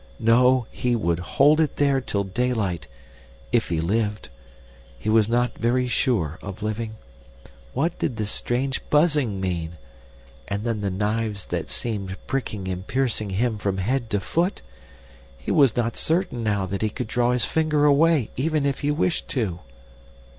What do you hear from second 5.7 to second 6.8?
sure of